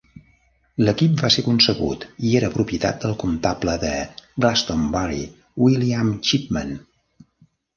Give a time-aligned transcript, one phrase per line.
[0.85, 3.93] L'equip va ser concebut i era propietat del comptable de
[4.47, 5.23] Glastonbury
[5.67, 6.75] William Chipman.